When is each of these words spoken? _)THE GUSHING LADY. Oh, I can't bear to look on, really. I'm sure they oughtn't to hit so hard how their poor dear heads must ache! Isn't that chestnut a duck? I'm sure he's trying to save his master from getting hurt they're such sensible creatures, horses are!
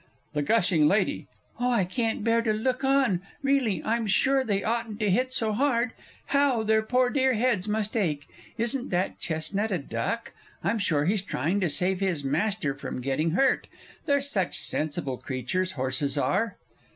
_)THE 0.33 0.41
GUSHING 0.41 0.87
LADY. 0.87 1.27
Oh, 1.59 1.69
I 1.69 1.85
can't 1.85 2.23
bear 2.23 2.41
to 2.41 2.53
look 2.53 2.83
on, 2.83 3.21
really. 3.43 3.83
I'm 3.83 4.07
sure 4.07 4.43
they 4.43 4.63
oughtn't 4.63 4.99
to 4.99 5.11
hit 5.11 5.31
so 5.31 5.51
hard 5.53 5.91
how 6.25 6.63
their 6.63 6.81
poor 6.81 7.11
dear 7.11 7.33
heads 7.33 7.67
must 7.67 7.95
ache! 7.95 8.25
Isn't 8.57 8.89
that 8.89 9.19
chestnut 9.19 9.69
a 9.69 9.77
duck? 9.77 10.31
I'm 10.63 10.79
sure 10.79 11.05
he's 11.05 11.21
trying 11.21 11.59
to 11.59 11.69
save 11.69 11.99
his 11.99 12.23
master 12.23 12.73
from 12.73 12.99
getting 12.99 13.37
hurt 13.37 13.67
they're 14.07 14.21
such 14.21 14.57
sensible 14.57 15.17
creatures, 15.19 15.73
horses 15.73 16.17
are! 16.17 16.57